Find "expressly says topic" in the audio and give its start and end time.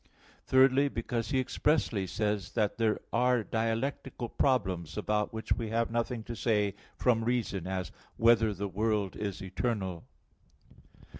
1.39-2.55